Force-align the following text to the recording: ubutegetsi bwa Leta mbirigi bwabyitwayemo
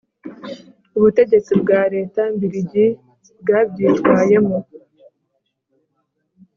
ubutegetsi 0.97 1.51
bwa 1.61 1.81
Leta 1.93 2.21
mbirigi 2.35 2.85
bwabyitwayemo 3.41 4.57